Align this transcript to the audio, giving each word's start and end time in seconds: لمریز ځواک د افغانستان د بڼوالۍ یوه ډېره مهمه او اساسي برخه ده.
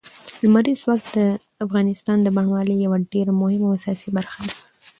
لمریز 0.41 0.77
ځواک 0.83 1.01
د 1.15 1.17
افغانستان 1.65 2.17
د 2.21 2.27
بڼوالۍ 2.35 2.75
یوه 2.85 2.97
ډېره 3.13 3.31
مهمه 3.41 3.65
او 3.67 3.75
اساسي 3.77 4.09
برخه 4.17 4.39
ده. 4.47 4.53